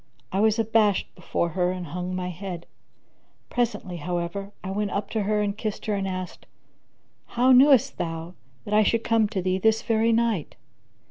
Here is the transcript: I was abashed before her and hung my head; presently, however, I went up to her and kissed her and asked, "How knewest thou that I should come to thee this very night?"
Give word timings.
I 0.31 0.39
was 0.39 0.57
abashed 0.57 1.13
before 1.13 1.49
her 1.49 1.71
and 1.71 1.85
hung 1.85 2.15
my 2.15 2.29
head; 2.29 2.65
presently, 3.51 3.97
however, 3.97 4.51
I 4.63 4.71
went 4.71 4.89
up 4.89 5.11
to 5.11 5.21
her 5.21 5.43
and 5.43 5.55
kissed 5.55 5.85
her 5.85 5.93
and 5.93 6.07
asked, 6.07 6.47
"How 7.27 7.51
knewest 7.51 7.99
thou 7.99 8.33
that 8.65 8.73
I 8.73 8.81
should 8.81 9.03
come 9.03 9.27
to 9.27 9.43
thee 9.43 9.59
this 9.59 9.83
very 9.83 10.11
night?" 10.11 10.55